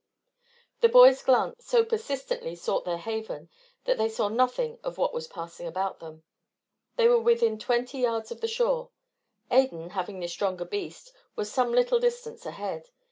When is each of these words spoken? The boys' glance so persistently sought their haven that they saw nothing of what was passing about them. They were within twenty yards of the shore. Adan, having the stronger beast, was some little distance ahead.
The 0.79 0.89
boys' 0.89 1.21
glance 1.21 1.67
so 1.67 1.85
persistently 1.85 2.55
sought 2.55 2.85
their 2.85 2.97
haven 2.97 3.51
that 3.83 3.99
they 3.99 4.09
saw 4.09 4.29
nothing 4.29 4.79
of 4.83 4.97
what 4.97 5.13
was 5.13 5.27
passing 5.27 5.67
about 5.67 5.99
them. 5.99 6.23
They 6.95 7.07
were 7.07 7.21
within 7.21 7.59
twenty 7.59 7.99
yards 7.99 8.31
of 8.31 8.41
the 8.41 8.47
shore. 8.47 8.89
Adan, 9.51 9.91
having 9.91 10.19
the 10.19 10.27
stronger 10.27 10.65
beast, 10.65 11.13
was 11.35 11.51
some 11.51 11.71
little 11.71 11.99
distance 11.99 12.47
ahead. 12.47 12.89